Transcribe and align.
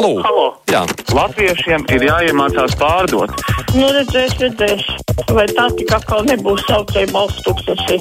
Halo! 0.00 0.22
Halo. 0.24 0.44
Jā. 0.72 0.80
Latviešiem 1.12 1.82
ir 1.92 2.04
jāiemācās 2.06 2.72
pārdot. 2.80 3.34
Nu, 3.76 3.84
redzēs, 3.92 4.32
redzēs. 4.40 4.86
Vai 5.28 5.44
tā 5.50 5.66
tik 5.76 5.92
atkal 5.92 6.24
nebūs 6.24 6.62
saucēja 6.70 7.10
balsts 7.12 7.44
tūkstoši? 7.44 7.98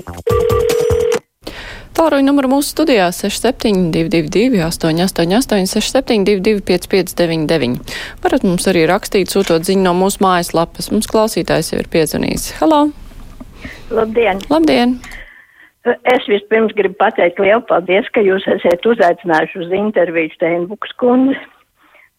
Tālruņa 1.99 2.23
numuru 2.23 2.53
mūsu 2.53 2.71
studijā 2.71 3.09
6722, 3.11 4.61
888, 4.69 5.67
672, 5.75 6.63
559, 6.71 7.83
varat 8.23 8.47
mums 8.47 8.71
arī 8.71 8.85
rakstīt, 8.87 9.35
sūtot 9.35 9.67
ziņu 9.67 9.83
no 9.89 9.97
mūsu 9.99 10.23
mājaslapas. 10.23 10.93
Mums 10.95 11.11
klausītājs 11.11 11.73
jau 11.73 11.83
ir 11.83 11.91
piezvanījis. 11.91 12.53
Halo! 12.63 12.85
Labdien! 13.91 14.39
Labdien! 14.47 15.01
Es 15.83 16.31
vispirms 16.31 16.71
gribu 16.79 16.95
pateikt 17.03 17.43
lielu 17.43 17.67
paldies, 17.67 18.07
ka 18.15 18.23
jūs 18.23 18.47
esat 18.55 18.87
uzaicinājuši 18.87 19.65
uz 19.67 19.79
interviju 19.83 20.37
Steinbuks 20.39 20.95
kundzi. 21.03 21.35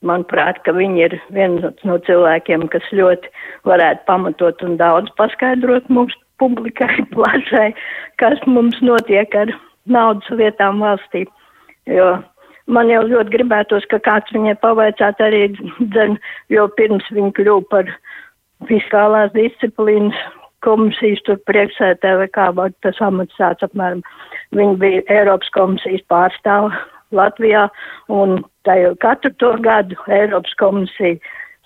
Manuprāt, 0.07 0.63
ka 0.65 0.73
viņi 0.73 1.03
ir 1.05 1.15
viens 1.37 1.65
no 1.85 1.99
cilvēkiem, 2.07 2.69
kas 2.73 2.87
ļoti 2.97 3.29
varētu 3.69 4.07
pamatot 4.09 4.63
un 4.65 4.79
daudz 4.81 5.13
paskaidrot 5.21 5.91
mums 5.93 6.15
publikai 6.41 7.05
plašai, 7.15 7.69
kas 8.23 8.41
mums 8.49 8.81
notiek 8.81 9.35
ar 9.37 9.53
naudas 9.85 10.31
lietām 10.33 10.81
valstī. 10.81 11.27
Jo 11.91 12.15
man 12.71 12.89
jau 12.89 13.03
ļoti 13.11 13.35
gribētos, 13.35 13.85
ka 13.91 14.01
kāds 14.07 14.33
viņai 14.33 14.57
pavaicāt 14.65 15.21
arī 15.21 15.47
dzen, 15.93 16.17
jo 16.53 16.67
pirms 16.79 17.09
viņa 17.13 17.35
kļuva 17.37 17.67
par 17.73 17.91
fiskālās 18.69 19.33
disciplīnas 19.37 20.17
komisijas 20.65 21.23
tur 21.25 21.41
priekšsētē 21.49 22.15
vai 22.21 22.29
kā 22.33 22.49
tas 22.85 23.01
amats 23.05 23.37
tāds 23.37 23.65
apmēram. 23.65 24.03
Viņa 24.57 24.77
bija 24.81 25.05
Eiropas 25.13 25.53
komisijas 25.57 26.05
pārstāva 26.13 26.73
Latvijā 27.17 27.67
un 28.13 28.41
tajā 28.69 28.95
katru 29.03 29.33
to 29.43 29.53
gadu 29.65 29.99
Eiropas 30.09 30.55
komisija 30.61 31.19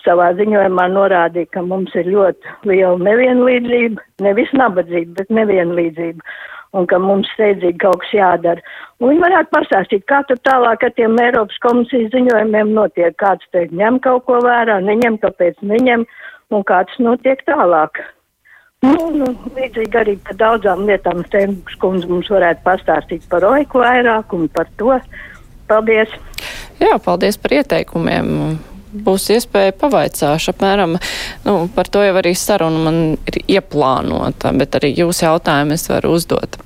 savā 0.04 0.32
ziņojumā 0.38 0.88
norādīja, 0.92 1.50
ka 1.54 1.62
mums 1.64 1.94
ir 1.96 2.10
ļoti 2.12 2.56
liela 2.68 2.98
nevienlīdzība, 3.08 4.02
nevis 4.24 4.50
nabadzība, 4.56 5.14
bet 5.20 5.32
nevienlīdzība, 5.38 6.34
un 6.76 6.88
ka 6.90 6.98
mums 7.00 7.30
steidzīgi 7.34 7.80
kaut 7.82 8.02
kas 8.02 8.12
jādara. 8.16 8.64
Un 9.00 9.12
viņi 9.12 9.24
varētu 9.24 9.52
pastāstīt, 9.54 10.04
kā 10.10 10.20
tur 10.28 10.40
tālāk 10.48 10.84
ar 10.84 10.92
tiem 10.98 11.16
Eiropas 11.22 11.60
komisijas 11.64 12.12
ziņojumiem 12.14 12.74
notiek, 12.76 13.16
kāds 13.20 13.48
te 13.54 13.64
ņem 13.72 14.00
kaut 14.04 14.26
ko 14.28 14.42
vērā, 14.44 14.80
neņem, 14.84 15.20
kāpēc 15.24 15.64
neņem, 15.64 16.04
un 16.52 16.68
kāds 16.68 17.00
notiek 17.00 17.40
tālāk. 17.48 18.02
Nu, 18.84 19.06
nu, 19.16 19.30
līdzīgi 19.56 19.96
arī 19.96 20.14
par 20.26 20.36
daudzām 20.40 20.82
lietām 20.88 21.22
Steinbuks 21.24 21.78
kundze 21.80 22.08
mums 22.10 22.28
varētu 22.28 22.60
pastāstīt 22.66 23.24
par 23.30 23.46
oiku 23.48 23.80
vairāk 23.80 24.34
un 24.36 24.44
par 24.52 24.68
to. 24.80 24.98
Paldies! 25.70 26.12
Jā, 26.82 26.98
paldies 27.02 27.38
par 27.40 27.54
ieteikumiem. 27.60 28.30
Būs 29.04 29.26
iespēja 29.34 29.74
pavaicāšu 29.74 30.52
apmēram, 30.52 30.94
nu, 31.46 31.54
par 31.74 31.88
to 31.90 32.04
jau 32.04 32.14
arī 32.20 32.30
saruna 32.38 32.84
man 32.84 32.98
ir 33.26 33.40
ieplānota, 33.56 34.52
bet 34.54 34.78
arī 34.78 34.92
jūs 34.94 35.24
jautājumu 35.24 35.74
es 35.74 35.88
varu 35.90 36.12
uzdot. 36.14 36.60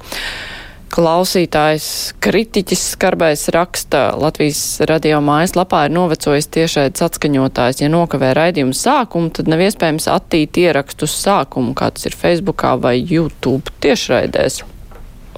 Klausītājs 0.93 1.87
kritiķis 2.25 2.83
skarbais 2.95 3.43
raksta 3.53 4.03
Latvijas 4.17 4.81
radio 4.89 5.21
mājaslapā 5.25 5.83
ir 5.87 5.93
novecojis 5.93 6.49
tiešais 6.53 7.03
atskaņotājs. 7.05 7.83
Ja 7.83 7.91
nokavē 7.93 8.33
raidījumu 8.37 8.77
sākumu, 8.77 9.33
tad 9.37 9.51
nav 9.53 9.65
iespējams 9.67 10.09
attīt 10.13 10.57
ierakstu 10.61 11.09
uz 11.09 11.17
sākumu, 11.21 11.75
kā 11.77 11.91
tas 11.93 12.09
ir 12.09 12.17
Facebookā 12.17 12.75
vai 12.81 12.97
YouTube 13.01 13.73
tiešraidēs. 13.85 14.63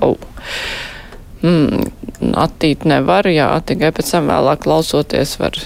Oh. 0.07 0.17
Mm, 1.43 1.91
attīt 2.21 2.87
nevar, 2.89 3.29
jā, 3.31 3.49
tikai 3.67 3.93
pēc 3.97 4.15
tam 4.15 4.31
vēlāk 4.31 4.65
klausoties 4.67 5.37
var 5.41 5.57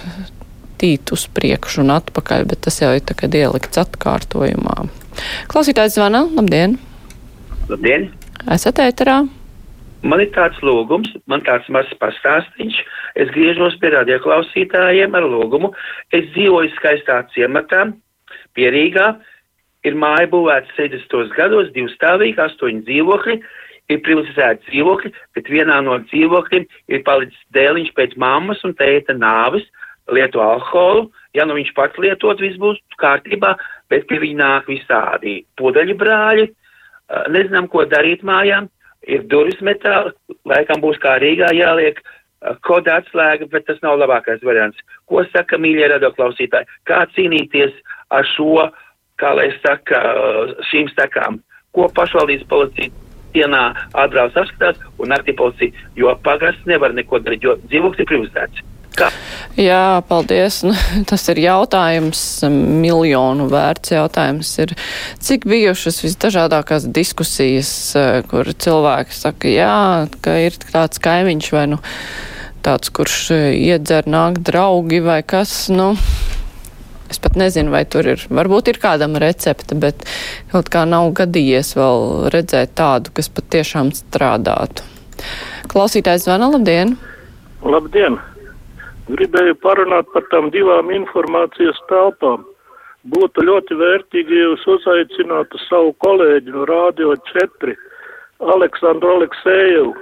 tīt 0.80 1.12
uz 1.14 1.27
priekšu 1.34 1.83
un 1.84 1.94
atpakaļ, 1.94 2.48
bet 2.50 2.64
tas 2.66 2.80
jau 2.83 2.92
ir 2.94 3.05
tagad 3.06 3.34
ielikts 3.38 3.80
atkārtojumā. 3.80 4.84
Klausītājs 5.50 5.96
zvana, 5.98 6.24
labdien! 6.34 6.77
Labdien! 7.70 8.11
Esat 8.51 8.83
ēterā? 8.84 9.23
Man 10.05 10.20
ir 10.20 10.29
tāds 10.34 10.58
lūgums, 10.61 11.08
man 11.30 11.40
tāds 11.46 11.68
mazs 11.73 11.95
pastāstīns. 12.01 12.77
Es 13.17 13.30
griežos 13.33 13.79
pie 13.80 13.95
radioklausītājiem 13.95 15.14
ar 15.17 15.24
lūgumu. 15.24 15.70
Es 16.12 16.27
dzīvoju 16.34 16.74
skaistā 16.77 17.23
ciematā, 17.33 17.86
pierīgā. 18.58 19.14
Ir 19.89 19.96
māja 20.00 20.29
būvēta 20.33 20.77
60. 20.77 21.33
gados, 21.36 21.70
divstāvīga, 21.73 22.50
astoņi 22.50 22.84
dzīvokļi. 22.84 23.39
Ir 23.92 24.00
privatizēti 24.00 24.70
dzīvokļi, 24.70 25.11
bet 25.36 25.48
vienā 25.52 25.80
no 25.84 25.98
dzīvokļiem 26.06 26.64
ir 26.89 27.02
palicis 27.05 27.40
dēliņš 27.52 27.90
pēc 27.98 28.14
mammas 28.20 28.62
un 28.64 28.72
tēta 28.78 29.12
nāves, 29.17 29.67
lieto 30.08 30.40
alkoholu. 30.40 31.11
Ja 31.36 31.45
nu 31.45 31.56
viņš 31.58 31.72
pats 31.77 32.00
lietot, 32.00 32.40
viss 32.40 32.61
būs 32.61 32.80
kārtībā, 33.00 33.55
bet 33.92 34.06
pie 34.08 34.20
viņa 34.23 34.39
nāk 34.40 34.70
visādi 34.70 35.42
pudeļu 35.61 35.98
brāļi. 36.00 36.48
Nezinām, 37.34 37.68
ko 37.68 37.84
darīt 37.84 38.24
mājām 38.24 38.70
ir 39.05 39.24
durvis 39.28 39.61
metāli, 39.61 40.14
laikam 40.48 40.80
būs 40.80 40.96
kā 41.02 41.18
Rīgā 41.20 41.52
jāliek 41.52 42.00
koda 42.64 42.98
atslēga, 43.00 43.48
bet 43.52 43.67
tas 43.68 43.80
nav 43.84 43.98
labākais 44.00 44.44
variants. 44.44 44.80
Ko 45.08 45.24
saka 45.33 45.61
mīļie 45.61 45.90
radioklausītāji? 45.94 46.68
Kā 46.89 47.05
cīnīties 47.17 47.77
ar 48.12 48.24
šo, 48.33 48.68
kā 49.20 49.33
lai 49.36 49.50
saka, 49.61 50.00
šīm 50.70 50.89
stakām? 50.92 51.40
Ko 51.74 51.89
pašvaldības 51.92 52.48
policija 52.48 53.04
dienā 53.34 53.64
atbrauc 53.92 54.36
apskatās 54.40 54.80
un 54.98 55.12
naktī 55.14 55.34
policija, 55.36 55.89
jo 55.98 56.14
pagasts 56.24 56.70
nevar 56.70 56.95
neko 56.96 57.20
darīt, 57.24 57.45
jo 57.45 57.58
dzīvoklis 57.67 58.05
ir 58.05 58.11
privatizēts. 58.12 58.70
Kā? 58.95 59.08
Jā, 59.58 60.02
paldies. 60.06 60.61
Nu, 60.67 60.74
tas 61.11 61.24
ir 61.33 61.40
jautājums, 61.42 62.20
miljonu 62.50 63.48
vērts 63.50 63.94
jautājums 63.96 64.52
ir, 64.62 64.74
cik 65.23 65.48
bijušas 65.50 66.02
visdažādākās 66.05 66.86
diskusijas, 66.94 67.73
eh, 67.98 68.20
kur 68.30 68.50
cilvēki 68.55 69.18
saka, 69.18 69.50
jā, 69.50 69.80
ka 70.24 70.39
ir 70.46 70.58
tāds 70.68 71.02
kaimiņš 71.02 71.50
vai 71.56 71.67
nu 71.74 71.80
tāds, 72.64 72.92
kurš 72.94 73.18
eh, 73.34 73.50
iedzer 73.73 74.06
nāk 74.11 74.40
draugi 74.46 75.02
vai 75.05 75.23
kas, 75.27 75.67
nu. 75.74 75.94
Es 77.13 77.20
pat 77.20 77.37
nezinu, 77.37 77.73
vai 77.75 77.85
tur 77.85 78.07
ir, 78.15 78.23
varbūt 78.33 78.70
ir 78.73 78.81
kādam 78.83 79.19
recepte, 79.20 79.77
bet 79.77 80.07
kaut 80.53 80.70
kā 80.73 80.85
nav 80.89 81.11
gadījies 81.19 81.75
vēl 81.77 82.31
redzēt 82.35 82.77
tādu, 82.81 83.13
kas 83.17 83.29
patiešām 83.33 83.92
strādātu. 83.97 84.87
Klausītājs 85.73 86.25
zvana, 86.27 86.48
labdien! 86.55 86.97
Labdien! 87.65 88.19
Gribēju 89.05 89.59
parunāt 89.61 90.09
par 90.15 90.25
tām 90.33 90.48
divām 90.53 90.89
informācijas 90.95 91.81
telpām. 91.91 92.47
Būtu 93.13 93.45
ļoti 93.45 93.77
vērtīgi, 93.77 94.33
ja 94.33 94.47
jūs 94.48 94.65
uzaicinātu 94.79 95.61
savu 95.67 95.92
kolēģi 96.01 96.55
no 96.55 96.65
Rādio 96.71 97.13
4, 97.35 97.75
Aleksandru 98.55 99.19
Aleksējevu. 99.19 99.92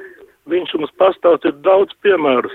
Viņš 0.52 0.74
mums 0.78 0.94
pastāstīja 1.02 1.58
daudz 1.66 1.94
piemērus, 2.06 2.54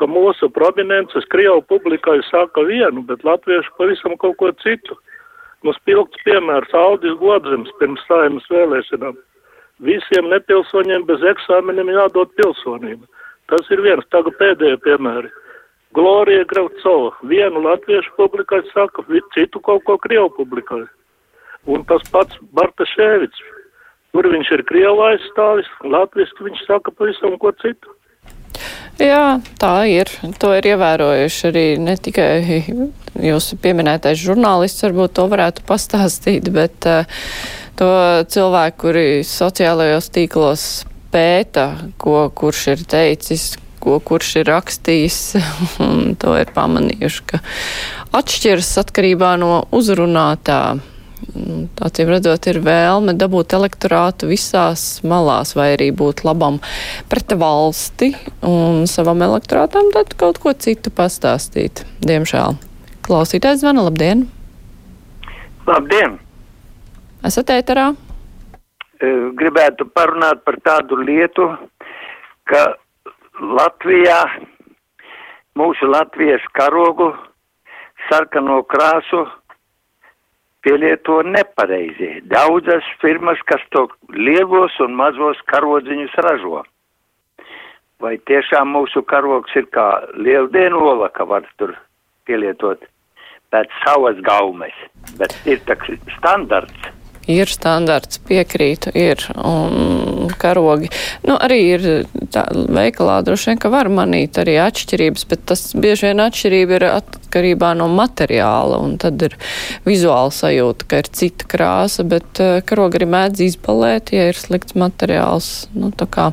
ka 0.00 0.08
mūsu 0.10 0.50
prominences 0.50 1.26
Krievu 1.30 1.62
publikai 1.70 2.18
saka 2.30 2.64
vienu, 2.66 3.04
bet 3.08 3.24
latviešu 3.26 3.74
pavisam 3.78 4.16
kaut 4.18 4.36
ko 4.40 4.50
citu. 4.62 4.98
Mums 5.64 5.78
pilgts 5.88 6.20
piemērs 6.26 6.74
Aldis 6.76 7.14
Godzems 7.20 7.70
pirms 7.78 8.02
saimas 8.08 8.48
vēlēšanām. 8.52 9.16
Visiem 9.84 10.28
nepilsoņiem 10.30 11.06
bez 11.08 11.22
eksāmeniem 11.34 11.94
jādod 11.94 12.34
pilsonība. 12.38 13.06
Tas 13.50 13.70
ir 13.72 13.82
viens, 13.84 14.04
tagad 14.12 14.36
pēdējie 14.40 14.76
piemēri. 14.84 15.30
Glorija 15.94 16.44
Graucova. 16.50 17.14
Vienu 17.30 17.62
latviešu 17.64 18.12
publikai 18.18 18.62
saka, 18.72 19.04
citu 19.34 19.60
kaut 19.60 19.84
ko 19.86 19.98
krievu 19.98 20.30
publikai. 20.36 20.84
Un 21.70 21.84
tas 21.88 22.02
pats 22.12 22.38
Bartašēvits. 22.52 23.42
Tur 24.12 24.26
viņš 24.30 24.50
ir 24.54 24.62
krievu 24.66 25.02
aizstāvis, 25.06 25.70
latviski 25.82 26.46
viņš 26.46 26.66
saka 26.66 26.90
pavisam 26.90 27.38
ko 27.38 27.52
citu. 27.62 27.93
Jā, 29.00 29.40
tā 29.58 29.74
ir. 29.90 30.10
To 30.38 30.52
ir 30.54 30.68
ievērojuši 30.70 31.46
arī 31.50 31.64
ne 31.82 31.96
tikai 31.98 32.62
jūsu 33.18 33.58
pieminētais 33.62 34.20
žurnālists, 34.22 34.84
varbūt 34.86 35.16
to 35.18 35.26
varētu 35.32 35.64
pastāstīt, 35.66 36.50
bet 36.54 36.86
uh, 36.86 37.08
to 37.78 37.90
cilvēku, 38.30 38.78
kuri 38.86 39.06
sociālajos 39.26 40.10
tīklos 40.14 40.68
pēta, 41.14 41.68
ko 41.98 42.28
kurš 42.34 42.66
ir 42.74 42.86
teicis, 42.90 43.54
ko 43.82 43.98
kurš 43.98 44.36
ir 44.42 44.50
rakstījis, 44.52 45.20
un 45.84 46.14
to 46.20 46.38
ir 46.38 46.54
pamanījuši, 46.54 47.26
ka 47.32 47.42
atšķiras 48.14 48.74
atkarībā 48.84 49.34
no 49.42 49.64
uzrunātā. 49.74 50.60
Acīm 51.34 52.10
redzot, 52.12 52.46
ir 52.46 52.60
vēlme 52.62 53.16
dabūt 53.18 53.56
elektorātu 53.56 54.28
visās 54.30 55.02
malās, 55.02 55.56
vai 55.58 55.72
arī 55.74 55.88
būt 55.90 56.22
labam 56.22 56.60
pret 57.10 57.34
valsti 57.38 58.12
un 58.46 58.86
savam 58.90 59.24
elektorātam, 59.26 59.90
tad 59.94 60.14
kaut 60.20 60.38
ko 60.42 60.54
citu 60.54 60.94
pastāstīt. 60.94 61.82
Diemžēl. 62.06 62.54
Klausītājs 63.04 63.64
zvana, 63.64 63.82
labdien! 63.88 64.28
Labdien! 65.66 66.20
Esat 67.26 67.50
ēterā? 67.56 67.90
Gribētu 69.36 69.88
parunāt 69.90 70.44
par 70.46 70.60
tādu 70.64 71.00
lietu, 71.02 71.50
ka 72.48 72.64
Latvijā 73.42 74.20
mūsu 75.58 75.88
latviešu 75.90 76.52
karogu 76.54 77.10
sarkano 78.08 78.60
krāsu 78.70 79.24
pielieto 80.64 81.20
nepareizi. 81.22 82.22
Daudzas 82.32 82.86
firmas, 83.02 83.40
kas 83.50 83.62
to 83.74 83.86
liegos 84.16 84.78
un 84.80 84.96
mazos 84.96 85.40
karodziņus 85.52 86.16
ražo. 86.26 86.64
Vai 88.02 88.16
tiešām 88.28 88.72
mūsu 88.74 89.04
karogs 89.06 89.54
ir 89.56 89.68
kā 89.76 89.86
lieldienu 90.16 90.80
ola, 90.92 91.08
ka 91.12 91.28
var 91.28 91.46
tur 91.60 91.76
pielietot 92.26 92.82
pēc 93.54 93.70
savas 93.84 94.18
gaumes, 94.26 94.74
bet 95.20 95.36
ir 95.46 95.60
tā 95.68 95.76
standarts. 96.16 96.90
Ir 97.30 97.48
standarts, 97.48 98.18
piekrītu, 98.28 98.92
ir. 98.98 99.22
Un 99.40 100.32
karogi. 100.40 100.90
Nu, 101.24 101.36
arī 101.40 101.60
ir 101.74 101.86
tā 102.34 102.44
veikalā 102.52 103.20
droši 103.24 103.50
vien, 103.50 103.60
ka 103.62 103.70
var 103.72 103.88
manīt 103.92 104.38
arī 104.40 104.58
atšķirības, 104.62 105.24
bet 105.30 105.46
tas 105.50 105.62
bieži 105.72 106.10
vien 106.10 106.20
atšķirība 106.24 106.76
ir 106.78 106.86
atkarībā 106.90 107.72
no 107.78 107.88
materiāla. 107.92 108.82
Un 108.84 108.98
tad 109.00 109.22
ir 109.24 109.38
vizuāla 109.88 110.34
sajūta, 110.34 110.88
ka 110.90 111.00
ir 111.02 111.10
cita 111.16 111.48
krāsa, 111.50 112.04
bet 112.08 112.42
uh, 112.44 112.60
karogi 112.66 113.00
arī 113.00 113.10
mēdz 113.16 113.46
izbalēt, 113.48 114.14
ja 114.16 114.28
ir 114.32 114.38
slikts 114.38 114.76
materiāls. 114.78 115.50
Nu, 115.74 115.92
tā 115.96 116.08
kā 116.10 116.30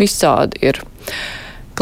visādi 0.00 0.64
ir 0.72 0.82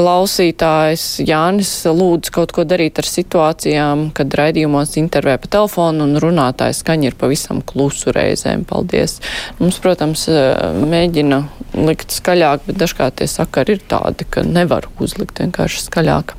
klausītājs 0.00 1.04
Jānis 1.28 1.70
lūdz 1.84 2.32
kaut 2.32 2.54
ko 2.56 2.64
darīt 2.68 3.00
ar 3.02 3.08
situācijām, 3.08 4.06
kad 4.16 4.32
raidījumos 4.38 4.96
intervē 5.00 5.36
pa 5.42 5.50
telefonu 5.58 6.06
un 6.06 6.16
runātājs 6.22 6.80
skaņa 6.84 7.10
ir 7.10 7.18
pavisam 7.20 7.60
klusu 7.66 8.14
reizēm. 8.16 8.64
Paldies. 8.70 9.18
Mums, 9.60 9.80
protams, 9.82 10.24
mēģina 10.80 11.42
likt 11.88 12.14
skaļāk, 12.16 12.64
bet 12.68 12.80
dažkārt 12.80 13.20
tie 13.20 13.28
sakari 13.30 13.76
ir 13.76 13.84
tādi, 13.90 14.24
ka 14.30 14.44
nevar 14.46 14.88
uzlikt 15.02 15.42
vienkārši 15.42 15.84
skaļāk. 15.88 16.34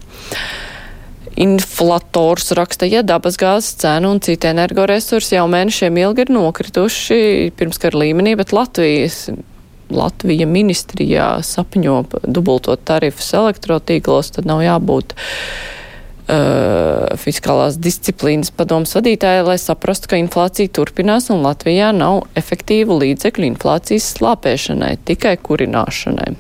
Inflators 1.42 2.52
raksta, 2.58 2.90
ja 2.90 3.06
dabasgāzes 3.08 3.78
cena 3.82 4.10
un 4.12 4.20
citi 4.24 4.50
energoresursi 4.50 5.38
jau 5.38 5.46
mēnešiem 5.52 6.02
ilgi 6.02 6.26
ir 6.26 6.34
nokrituši 6.34 7.22
pirms 7.58 7.80
kara 7.82 8.02
līmenī, 8.04 8.36
bet 8.40 8.52
Latvijas 8.56 9.30
Latvija 9.92 10.48
ministrijā 10.50 11.28
sapņo 11.46 12.02
dubultot 12.26 12.82
tarifus 12.88 13.30
elektrotīklos, 13.38 14.34
tad 14.38 14.50
nav 14.50 14.64
jābūt 14.66 15.16
uh, 15.16 15.22
fiskālās 17.22 17.78
disciplīnas 17.82 18.52
padomas 18.56 18.94
vadītāja, 18.96 19.44
lai 19.48 19.58
saprastu, 19.62 20.12
ka 20.12 20.20
inflācija 20.22 20.72
turpinās 20.74 21.30
un 21.34 21.44
Latvijā 21.46 21.92
nav 21.96 22.26
efektīvu 22.40 23.00
līdzekļu 23.02 23.50
inflācijas 23.52 24.12
slāpēšanai, 24.18 24.94
tikai 25.08 25.36
kurināšanai. 25.44 26.32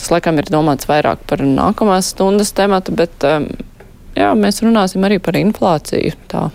Tas, 0.00 0.10
laikam, 0.12 0.40
ir 0.40 0.50
domāts 0.52 0.88
vairāk 0.90 1.24
par 1.30 1.44
nākamās 1.46 2.12
stundas 2.14 2.54
tematu, 2.56 2.94
bet 2.96 3.26
um, 3.28 3.48
jā, 4.18 4.32
mēs 4.38 4.62
runāsim 4.64 5.06
arī 5.06 5.20
par 5.22 5.38
inflāciju. 5.40 6.16
Tā. 6.30 6.48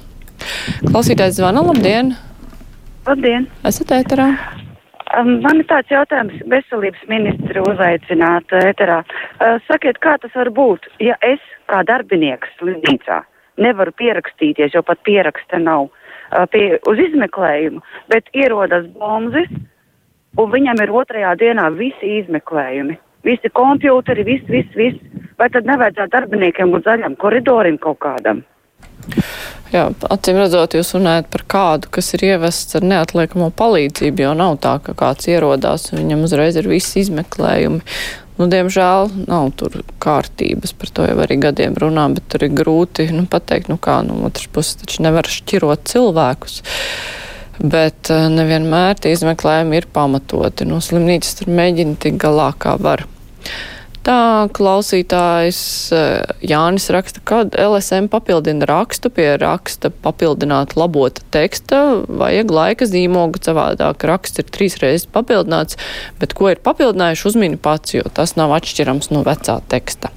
Klausītājs 0.85 1.39
zvana, 1.39 1.63
labdien! 1.65 2.15
Labdien! 3.05 3.49
Esat 3.67 3.93
ēterā? 3.99 4.31
Um, 5.15 5.37
man 5.43 5.61
ir 5.61 5.67
tāds 5.69 5.91
jautājums, 5.93 6.41
veselības 6.51 7.03
ministru 7.07 7.63
uzaicināt 7.69 8.51
ēterā. 8.59 9.01
Uh, 9.05 9.61
sakiet, 9.69 9.99
kā 10.03 10.17
tas 10.21 10.33
var 10.35 10.51
būt, 10.55 10.89
ja 11.03 11.15
es 11.23 11.43
kā 11.71 11.83
darbinieks 11.87 12.51
slimnīcā 12.59 13.21
nevaru 13.61 13.93
pierakstīties, 13.95 14.73
jo 14.75 14.83
pat 14.83 14.99
pieraksta 15.07 15.61
nav 15.61 15.87
uh, 15.87 16.43
pie, 16.51 16.81
uz 16.89 16.99
izmeklējumu, 17.07 17.83
bet 18.11 18.27
ierodas 18.35 18.89
bombzis 18.99 19.51
un 20.41 20.51
viņam 20.51 20.83
ir 20.83 20.93
otrajā 21.01 21.35
dienā 21.39 21.69
visi 21.77 22.17
izmeklējumi. 22.19 22.99
Visi 23.25 23.49
kompjūteri, 23.57 24.25
viss, 24.27 24.51
viss, 24.51 24.75
viss. 24.77 25.23
Vai 25.39 25.47
tad 25.51 25.65
nevajadzētu 25.67 26.13
darbiniekiem 26.13 26.75
būt 26.75 26.85
zaļam 26.85 27.15
koridorim 27.19 27.79
kaut 27.81 27.97
kādam? 28.03 28.43
Jā, 29.73 29.87
acīm 30.13 30.37
redzot, 30.37 30.75
jūs 30.77 30.93
runājat 30.93 31.31
par 31.33 31.41
kādu, 31.49 31.89
kas 31.97 32.11
ir 32.13 32.27
ievests 32.27 32.77
ar 32.77 32.85
neatliekamo 32.85 33.49
palīdzību, 33.57 34.21
jo 34.27 34.35
nav 34.37 34.59
tā, 34.61 34.75
ka 34.83 34.93
kāds 34.97 35.25
ierodās 35.31 35.89
un 35.91 36.03
viņam 36.03 36.27
uzreiz 36.27 36.59
ir 36.59 36.69
visi 36.69 37.01
izmeklējumi. 37.01 37.81
Nu, 38.35 38.49
diemžēl 38.51 39.09
nav 39.29 39.53
tur 39.55 39.79
kārtības, 40.03 40.75
par 40.75 40.91
to 40.91 41.07
jau 41.07 41.17
arī 41.23 41.37
gadiem 41.39 41.77
runā, 41.79 42.09
bet 42.13 42.27
tur 42.31 42.43
ir 42.45 42.55
grūti 42.55 43.07
nu, 43.15 43.23
pateikt, 43.31 43.71
nu 43.71 43.79
kā 43.81 44.01
no 44.03 44.19
otras 44.27 44.49
puses 44.51 44.81
taču 44.81 45.05
nevar 45.07 45.29
šķirot 45.31 45.87
cilvēkus. 45.87 46.59
Bet 47.55 48.11
uh, 48.11 48.27
nevienmēr 48.27 48.99
tie 48.99 49.13
izmeklējumi 49.15 49.79
ir 49.79 49.87
pamatoti. 49.95 50.67
Nu, 50.67 50.81
slimnīcas 50.83 51.39
tur 51.39 51.53
mēģina 51.55 51.95
tik 52.03 52.19
galā, 52.19 52.49
kā 52.59 52.75
var. 52.75 53.05
Tā 54.05 54.45
klausītājs 54.53 55.59
eh, 55.97 56.33
Jānis 56.45 56.91
raksta, 56.93 57.23
kad 57.25 57.55
LSM 57.57 58.05
papildina 58.13 58.67
rakstu 58.69 59.09
pie 59.09 59.31
raksta 59.41 59.89
papildināt 59.89 60.75
labota 60.77 61.23
teksta, 61.33 61.79
vajag 62.05 62.53
laika 62.53 62.85
zīmogu, 62.85 63.41
savādāk 63.41 64.05
raksts 64.05 64.43
ir 64.43 64.51
trīs 64.53 64.77
reizes 64.83 65.09
papildināts, 65.09 65.79
bet 66.21 66.37
ko 66.37 66.51
ir 66.53 66.61
papildinājuši 66.61 67.27
uzmini 67.31 67.57
pats, 67.57 67.97
jo 67.97 68.05
tas 68.13 68.35
nav 68.37 68.53
atšķirams 68.59 69.09
no 69.15 69.25
vecā 69.25 69.57
teksta. 69.73 70.13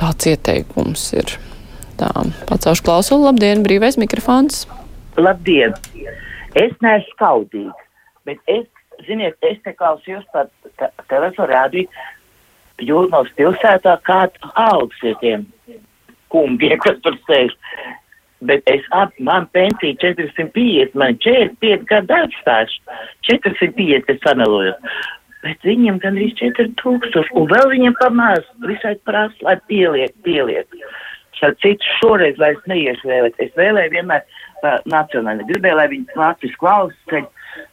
Tāds 0.00 0.26
ieteikums 0.26 1.06
ir. 1.14 1.38
Tā, 2.00 2.10
pacaušu 2.50 2.82
klausulu, 2.82 3.28
labdien, 3.28 3.62
brīvais 3.62 4.00
mikrofons. 4.00 4.64
Labdien! 5.20 5.76
Es 6.58 6.72
neesmu 6.82 7.14
skaudīga, 7.14 7.90
bet 8.26 8.40
es, 8.50 8.64
ziniet, 9.06 9.36
es 9.46 9.60
te 9.62 9.76
klausījos 9.76 10.24
par 10.34 10.48
telefonu 11.12 11.52
rādīju, 11.52 12.00
Jūrmālas 12.84 13.32
pilsētā 13.38 13.96
kāda 14.06 14.52
algas 14.58 15.06
ir 15.06 15.16
tiem 15.22 15.46
kungiem, 16.32 16.78
kas 16.84 17.00
tur 17.04 17.16
sēž. 17.28 17.56
Bet 18.48 18.64
es 18.72 18.86
ap, 18.96 19.12
man 19.20 19.46
pensija 19.52 19.98
450, 20.00 20.94
man 20.96 21.18
45 21.20 21.84
gadu 21.90 22.08
darbstāsts, 22.08 22.78
450 23.28 24.14
es 24.14 24.28
analojos. 24.30 25.00
Bet 25.44 25.60
viņiem 25.64 26.00
gandrīz 26.00 26.32
4000, 26.40 27.28
un 27.36 27.48
vēl 27.48 27.68
viņiem 27.74 27.96
pamāz 28.00 28.44
visai 28.64 28.94
prasa, 29.08 29.36
lai 29.44 29.56
pieliek, 29.68 30.12
pieliek. 30.24 30.80
Šādi 31.36 31.60
citu 31.64 31.92
šoreiz 32.00 32.40
vairs 32.40 32.64
neiešu 32.68 33.08
vēlēt. 33.08 33.36
Es 33.40 33.52
vēlēju 33.56 33.94
vienmēr 33.94 34.24
uh, 34.24 34.80
nacionāli. 34.88 35.46
Gribēju, 35.48 35.76
lai 35.78 35.88
viņi 35.92 36.20
Latvijas 36.20 36.96
ceļ 37.12 37.28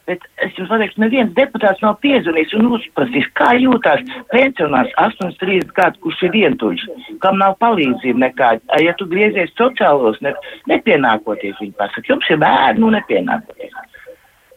Bet 0.08 0.24
es 0.44 0.56
jums 0.56 0.70
pateikšu, 0.72 1.02
neviens 1.02 1.34
deputāts 1.36 1.82
nav 1.84 1.98
piezvanījis 2.04 2.54
un 2.56 2.70
uzprasījis, 2.78 3.28
kā 3.38 3.50
jūtās 3.60 4.02
pensionārs 4.32 4.94
83 5.00 5.68
gadu, 5.76 6.00
kurš 6.04 6.22
ir 6.28 6.34
vientuļš, 6.34 6.84
kam 7.22 7.38
nav 7.42 7.58
palīdzība 7.62 8.24
nekāda. 8.24 8.80
Ja 8.82 8.96
tu 8.98 9.08
griezies 9.10 9.52
sociālos, 9.60 10.20
ne, 10.24 10.32
nepienākoties, 10.72 11.60
viņi 11.60 11.76
pasaka, 11.78 12.06
jums 12.08 12.30
ir 12.32 12.40
bērni, 12.40 12.82
nu 12.84 12.92
nepienākoties. 12.96 13.76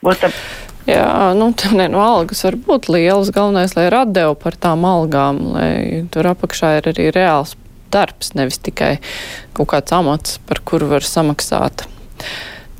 Botam. 0.01 0.35
Jā, 0.89 1.33
nu, 1.37 1.51
tā 1.53 1.75
ne, 1.77 1.85
nu, 1.93 1.99
algas 2.01 2.41
var 2.47 2.57
būt 2.57 2.87
lielas. 2.89 3.29
Galvenais, 3.35 3.75
lai 3.77 3.85
ir 3.89 3.95
atdevu 3.99 4.37
par 4.41 4.55
tām 4.57 4.87
algām, 4.87 5.41
lai 5.53 5.73
tur 6.13 6.31
apakšā 6.31 6.77
ir 6.79 6.89
arī 6.89 7.11
reāls 7.13 7.53
darbs, 7.93 8.31
nevis 8.39 8.57
tikai 8.63 8.95
kaut 9.57 9.69
kāds 9.75 9.93
amats, 9.93 10.39
par 10.47 10.63
kuru 10.65 10.89
var 10.95 11.05
samaksāt. 11.05 11.85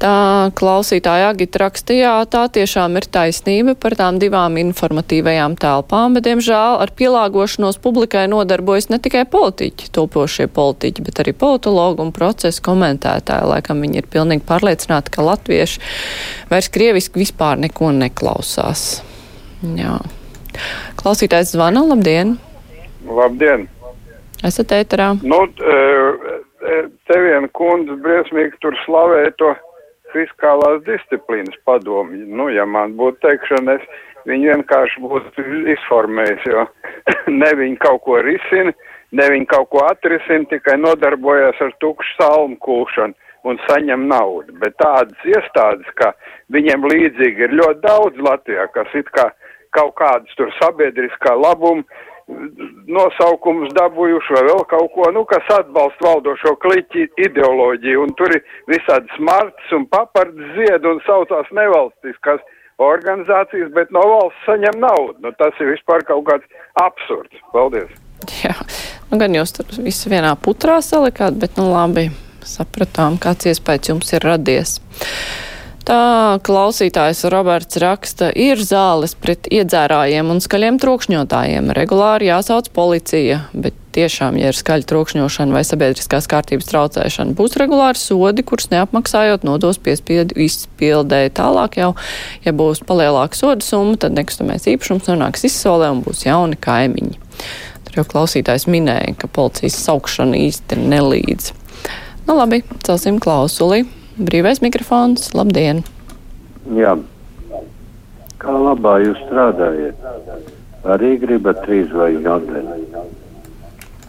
Tā 0.02 0.50
klausītāja 0.58 1.28
Agita 1.30 1.60
rakstījā, 1.62 2.16
tā 2.34 2.48
tiešām 2.50 2.96
ir 2.98 3.06
taisnība 3.14 3.76
par 3.78 3.94
tām 4.00 4.18
divām 4.18 4.56
informatīvajām 4.58 5.54
telpām, 5.62 6.16
bet, 6.18 6.26
diemžēl, 6.26 6.80
ar 6.82 6.90
pielāgošanos 6.98 7.78
publikai 7.84 8.24
nodarbojas 8.32 8.90
ne 8.90 8.98
tikai 8.98 9.28
politiķi, 9.30 9.92
topošie 9.94 10.50
politiķi, 10.50 11.06
bet 11.06 11.22
arī 11.22 11.36
politologi 11.38 12.02
un 12.02 12.10
procesu 12.16 12.66
komentētāji. 12.66 13.52
Laikam 13.54 13.86
viņi 13.86 14.02
ir 14.02 14.10
pilnīgi 14.10 14.48
pārliecināti, 14.50 15.14
ka 15.14 15.28
latvieši 15.30 15.86
vairs 16.50 16.74
krieviski 16.74 17.22
vispār 17.22 17.62
neko 17.62 17.94
neklausās. 18.02 19.04
Jā. 19.78 20.00
Klausītājs 20.98 21.54
zvana, 21.54 21.86
labdien! 21.94 22.40
Labdien! 23.06 23.70
Esat 24.42 24.74
ēterā? 24.74 25.14
Nu, 25.22 25.46
te 27.06 27.26
viena 27.30 27.46
kundze 27.54 28.02
briesmīgi 28.02 28.58
tur 28.66 28.74
slavē 28.88 29.28
to 29.38 29.54
fiskālās 30.14 30.84
disciplīnas 30.88 31.58
padomu. 31.66 32.24
Nu, 32.38 32.50
ja 32.54 32.66
man 32.66 32.96
būtu 33.00 33.22
teikšana, 33.26 33.78
es 33.80 34.30
viņu 34.30 34.54
vienkārši 34.54 35.04
būtu 35.06 35.46
izformējis, 35.76 36.48
jo 36.54 36.66
ne 37.42 37.52
viņi 37.62 37.80
kaut 37.84 38.04
ko 38.06 38.22
risina, 38.26 38.74
ne 39.18 39.28
viņi 39.34 39.50
kaut 39.52 39.72
ko 39.74 39.84
atrisina, 39.90 40.48
tikai 40.52 40.78
nodarbojas 40.80 41.60
ar 41.64 41.74
tukšu 41.84 42.18
salmu 42.20 42.60
kūšanu 42.64 43.18
un 43.50 43.58
saņem 43.68 44.06
naudu. 44.10 44.54
Bet 44.62 44.78
tādas 44.82 45.26
iestādes, 45.26 45.90
ka 45.98 46.14
viņiem 46.54 46.86
līdzīgi 46.92 47.48
ir 47.48 47.58
ļoti 47.58 47.82
daudz 47.88 48.22
Latvijā, 48.22 48.68
kas 48.76 48.94
it 48.98 49.10
kā 49.16 49.32
kaut 49.76 49.96
kādas 50.00 50.38
tur 50.38 50.52
sabiedriskā 50.60 51.34
labuma 51.40 51.84
nosaukumus 52.92 53.74
dabūjuši 53.78 54.38
vai 54.38 54.46
vēl 54.50 54.64
kaut 54.72 54.94
ko, 54.96 55.10
nu, 55.16 55.26
kas 55.30 55.52
atbalsta 55.58 56.08
valdošo 56.08 56.56
kliķi 56.64 57.08
ideoloģiju, 57.28 58.06
un 58.06 58.16
tur 58.20 58.36
ir 58.38 58.44
visādi 58.72 59.12
smarts 59.18 59.76
un 59.78 59.88
papards 59.92 60.56
zied 60.58 60.88
un 60.88 61.04
saucās 61.08 61.52
nevalstiskas 61.56 62.44
organizācijas, 62.82 63.70
bet 63.76 63.92
no 63.94 64.06
valsts 64.16 64.48
saņem 64.50 64.80
naudu. 64.82 65.20
Nu, 65.26 65.36
tas 65.38 65.60
ir 65.62 65.74
vispār 65.76 66.06
kaut 66.08 66.26
kāds 66.32 66.66
absurds. 66.82 67.44
Paldies! 67.54 67.92
Jā, 68.44 68.56
Nu, 69.12 69.18
gan 69.20 69.34
jūs 69.36 69.52
tur 69.52 69.68
visu 69.84 70.08
vienā 70.08 70.32
putrā 70.40 70.78
salikāt, 70.80 71.36
bet 71.36 71.58
nu 71.60 71.66
labi, 71.68 72.06
sapratām, 72.48 73.18
kāds 73.20 73.50
iespējas 73.52 73.90
jums 73.92 74.14
ir 74.16 74.24
radies. 74.24 74.78
Tā 75.82 76.38
klausītājs 76.46 77.24
Roberts 77.34 77.80
raksta, 77.82 78.28
ir 78.38 78.60
zāles 78.62 79.16
pret 79.18 79.48
iedzērājiem 79.50 80.30
un 80.30 80.42
skaļiem 80.44 80.78
trokšņotājiem. 80.82 81.72
Regulāri 81.74 82.28
jāsauc 82.30 82.68
policija, 82.76 83.40
bet 83.54 83.78
tiešām, 83.96 84.38
ja 84.38 84.52
ir 84.52 84.58
skaļa 84.58 84.86
trokšņošana 84.92 85.56
vai 85.56 85.64
sabiedriskās 85.66 86.30
kārtības 86.32 86.70
traucēšana, 86.70 87.34
būs 87.38 87.58
regulāri 87.60 88.00
sodi, 88.00 88.46
kurus 88.46 88.70
neapmaksājot 88.72 89.46
nodos 89.48 89.82
piespiedu 89.82 90.38
izpildē. 90.46 91.24
Tālāk 91.38 91.80
jau, 91.82 91.96
ja 92.46 92.54
būs 92.54 92.84
palielāka 92.86 93.40
soda 93.40 93.66
summa, 93.66 93.98
tad 93.98 94.14
nekustamais 94.18 94.70
īpašums 94.70 95.10
nonāks 95.10 95.48
izsolē 95.50 95.90
un 95.96 96.04
būs 96.06 96.28
jauni 96.28 96.60
kaimiņi. 96.62 97.18
Tur 97.88 98.04
jau 98.04 98.06
klausītājs 98.14 98.68
minēja, 98.70 99.18
ka 99.18 99.32
policijas 99.34 99.82
saukšana 99.82 100.38
īsti 100.46 100.78
nelīdz. 100.86 101.52
Nu 102.30 102.38
labi, 102.38 102.62
celsim 102.86 103.18
klausuli. 103.20 103.84
Brīvais 104.20 104.60
mikrofons, 104.60 105.30
labdien! 105.38 105.86
Jā, 106.76 106.98
kā 108.42 108.56
labā 108.58 108.98
jūs 109.06 109.20
strādājat? 109.28 110.02
Arī 110.92 111.14
gribat 111.22 111.62
trīs 111.64 111.92
vai 111.94 112.10
jādara? 112.18 112.76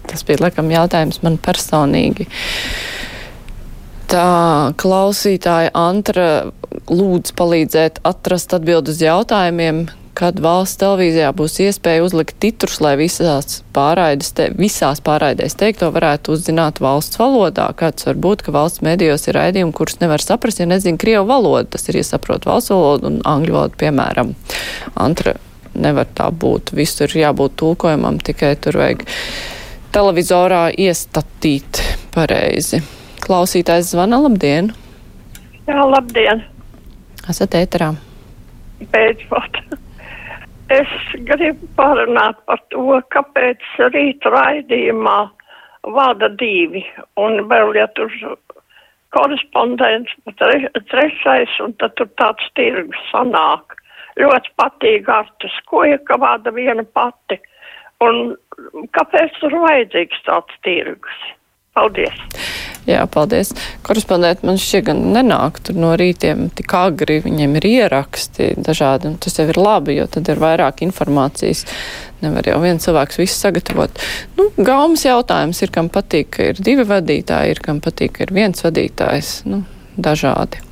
Tas 0.09 0.25
bija 0.26 0.42
laikam 0.42 0.73
jautājums 0.73 1.23
man 1.25 1.38
personīgi. 1.40 2.26
Tā 4.12 4.73
klausītāja 4.80 5.71
Antra 5.78 6.28
lūdz 6.90 7.32
palīdzēt 7.38 8.02
atrast 8.09 8.52
atbildi 8.56 8.92
uz 8.92 9.00
jautājumiem, 9.04 9.87
kad 10.19 10.40
valsts 10.45 10.78
televīzijā 10.81 11.31
būs 11.37 11.57
iespēja 11.64 12.02
uzlikt 12.04 12.37
titrus, 12.42 12.81
lai 12.85 12.95
visās, 13.00 13.62
pārraides 13.76 14.33
te, 14.37 14.49
visās 14.59 15.00
pārraidēs 15.04 15.57
teikto 15.61 15.88
varētu 15.95 16.35
uzzināt 16.37 16.83
valsts 16.85 17.21
valodā. 17.21 17.71
Kāds 17.78 18.07
var 18.09 18.21
būt, 18.21 18.45
ka 18.47 18.54
valsts 18.54 18.85
medijos 18.85 19.25
ir 19.28 19.38
raidījumi, 19.38 19.75
kurus 19.76 20.00
nevar 20.02 20.25
saprast, 20.25 20.61
ja 20.61 20.69
nezinu 20.69 21.00
krievu 21.00 21.25
valodu. 21.31 21.73
Tas 21.76 21.88
ir, 21.88 22.00
ja 22.02 22.07
saprot 22.07 22.47
valsts 22.49 22.75
valodu 22.75 23.09
un 23.09 23.19
angļu 23.28 23.57
valodu, 23.57 23.78
piemēram. 23.81 24.35
Antra 25.00 25.37
nevar 25.73 26.09
tā 26.14 26.28
būt. 26.28 26.75
Visur 26.76 27.09
ir 27.09 27.25
jābūt 27.25 27.57
tulkojumam, 27.62 28.21
tikai 28.21 28.54
tur 28.61 28.81
vajag 28.83 29.07
televizorā 29.92 30.66
iestatīt 30.76 31.83
pareizi. 32.14 32.83
Klausītājs 33.23 33.92
zvana, 33.92 34.19
labdien! 34.25 34.73
Jā, 35.69 35.85
labdien! 35.87 36.42
Esat 37.31 37.54
ēterā! 37.54 37.92
Beidzot! 38.92 39.62
Es 40.73 40.93
gribu 41.29 41.67
parunāt 41.76 42.38
par 42.49 42.61
to, 42.73 42.97
kāpēc 43.12 43.64
rīt 43.93 44.25
raidījumā 44.25 45.19
vada 45.97 46.31
divi 46.41 46.85
un 47.21 47.43
vēl, 47.50 47.75
ja 47.76 47.88
tur 47.99 48.12
korespondents 49.12 50.14
tre, 50.41 50.71
trešais 50.93 51.59
un 51.64 51.76
tad 51.83 51.97
tur 52.00 52.09
tāds 52.21 52.49
tirgus 52.57 53.05
sanāk. 53.11 53.76
Ļoti 54.21 54.52
patīk 54.61 55.09
Artus 55.12 55.55
Koja, 55.69 55.99
ka 56.09 56.21
vada 56.21 56.52
viena 56.55 56.85
pati. 56.97 57.41
Un 58.05 58.35
kāpēc 58.97 59.38
tur 59.41 59.61
vajadzīgs 59.67 60.25
tāds 60.29 60.61
tirgus? 60.64 61.23
Paldies! 61.76 62.62
Jā, 62.83 63.05
paldies. 63.07 63.53
Korespondenti 63.87 64.47
man 64.49 64.57
šķiet 64.59 64.89
gan 64.89 65.03
nenāk 65.15 65.61
tur 65.62 65.77
no 65.79 65.93
rītiem 65.99 66.49
tik 66.59 66.73
agri, 66.75 67.21
viņiem 67.23 67.55
ir 67.61 67.67
ieraksti 67.69 68.49
dažādi, 68.59 69.12
un 69.12 69.21
tas 69.23 69.39
jau 69.39 69.47
ir 69.47 69.61
labi, 69.61 69.95
jo 70.01 70.09
tad 70.11 70.27
ir 70.33 70.43
vairāk 70.43 70.83
informācijas. 70.83 71.62
Nevar 72.23 72.47
jau 72.47 72.59
viens 72.62 72.83
cilvēks 72.83 73.21
visu 73.23 73.39
sagatavot. 73.39 74.03
Nu, 74.39 74.49
gaumas 74.59 75.07
jautājums 75.07 75.62
ir, 75.62 75.71
kam 75.75 75.91
patīk, 75.95 76.33
ka 76.35 76.51
ir 76.51 76.59
divi 76.62 76.87
vadītāji, 76.87 77.55
ir, 77.55 77.62
kam 77.62 77.79
patīk, 77.83 78.17
ka 78.19 78.27
ir 78.27 78.35
viens 78.35 78.67
vadītājs. 78.67 79.33
Nu, 79.47 79.62
dažādi. 79.97 80.62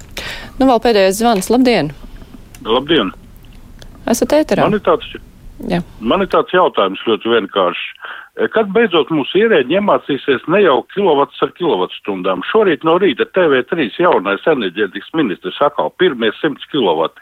Nu, 0.58 0.66
vēl 0.66 0.82
pēdējais 0.82 1.18
zvans. 1.22 1.50
Labdien! 1.50 1.92
Labdien! 2.66 3.14
Esat 4.10 4.34
ēterā? 4.34 4.66
Man 4.66 4.78
ir 4.78 4.82
tāds, 4.86 5.14
man 6.02 6.24
ir 6.24 6.30
tāds 6.32 6.54
jautājums 6.54 7.02
ļoti 7.06 7.34
vienkāršs. 7.34 7.86
Kad 8.48 8.70
beidzot 8.72 9.10
mūsu 9.12 9.42
ierēģi 9.42 9.76
iemācīsies 9.76 10.46
ne 10.48 10.62
jau 10.62 10.78
kilovats 10.94 11.42
ar 11.44 11.50
kilovatstundām? 11.58 12.40
Šorīt 12.48 12.86
no 12.88 12.94
rīta 13.02 13.26
TV3 13.36 13.90
jaunais 14.00 14.46
enerģētikas 14.48 15.12
ministrs 15.18 15.58
atkal 15.60 15.90
pirmie 16.00 16.30
100 16.38 16.70
kilovati. 16.72 17.20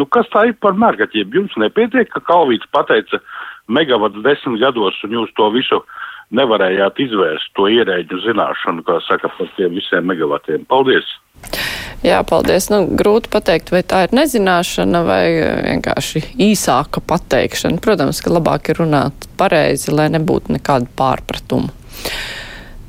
Nu, 0.00 0.06
kas 0.08 0.30
tā 0.32 0.46
ir 0.48 0.56
par 0.64 0.78
mērkaķiem? 0.80 1.36
Jums 1.36 1.58
nepietiek, 1.60 2.08
ka 2.08 2.24
Kalvīts 2.24 2.70
pateica 2.72 3.20
megavats 3.68 4.24
desmit 4.24 4.62
gados 4.62 4.96
un 5.04 5.18
jūs 5.18 5.36
to 5.36 5.50
visu 5.52 5.82
nevarējāt 6.32 7.02
izvērst, 7.04 7.52
to 7.58 7.68
ierēģu 7.68 8.22
zināšanu, 8.24 8.86
kā 8.88 9.02
saka, 9.04 9.28
par 9.36 9.52
tiem 9.58 9.76
visiem 9.76 10.08
megavatiem. 10.08 10.64
Paldies! 10.70 11.12
Jā, 12.04 12.18
paldies. 12.28 12.68
Nu, 12.68 12.82
grūti 12.84 13.30
pateikt, 13.32 13.70
vai 13.72 13.80
tā 13.80 14.02
ir 14.04 14.12
nezināšana 14.12 15.00
vai 15.06 15.22
vienkārši 15.64 16.20
īsāka 16.50 17.00
pateikšana. 17.00 17.80
Protams, 17.84 18.20
ka 18.20 18.32
labāk 18.34 18.68
ir 18.68 18.82
runāt 18.82 19.28
pareizi, 19.40 19.88
lai 19.94 20.10
nebūtu 20.12 20.52
nekādu 20.58 20.90
pārpratumu. 20.98 21.72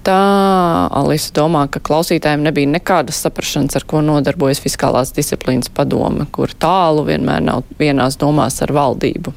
Tā 0.05 0.17
Alisa 0.93 1.31
domā, 1.33 1.63
ka 1.71 1.79
klausītājiem 1.81 2.43
nebija 2.45 2.69
nekādas 2.75 3.23
saprašanas, 3.23 3.79
ar 3.79 3.87
ko 3.89 4.03
nodarbojas 4.05 4.59
fiskālās 4.61 5.15
disciplīnas 5.15 5.71
padome, 5.73 6.27
kur 6.35 6.51
tālu 6.51 7.07
vienmēr 7.07 7.41
nav 7.47 7.63
vienās 7.79 8.19
domās 8.21 8.59
ar 8.61 8.75
valdību. 8.75 9.33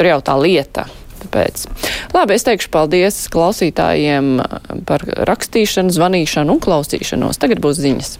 Tur 0.00 0.10
jau 0.10 0.18
tā 0.24 0.40
lieta. 0.40 0.88
Tāpēc. 1.20 1.66
Labi, 2.16 2.32
es 2.32 2.48
teikšu 2.48 2.72
paldies 2.72 3.20
klausītājiem 3.30 4.32
par 4.88 5.04
rakstīšanu, 5.28 5.92
zvanīšanu 5.92 6.56
un 6.56 6.64
klausīšanos. 6.64 7.38
Tagad 7.44 7.60
būs 7.60 7.84
ziņas. 7.84 8.16